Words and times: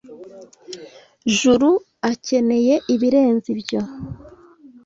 Juru 1.39 1.71
akeneye 2.11 2.75
ibirenze 2.93 3.47
ibyo. 3.55 3.81